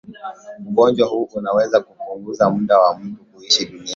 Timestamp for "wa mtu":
2.79-3.23